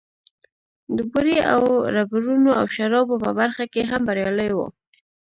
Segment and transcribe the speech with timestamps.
[0.97, 1.61] د بورې او
[1.95, 4.59] ربړونو او شرابو په برخه کې هم بريالی و.